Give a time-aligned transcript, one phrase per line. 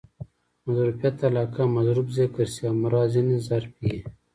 [0.65, 3.97] مظروفیت علاقه؛ مظروف ذکر سي او مراد ځني ظرف يي.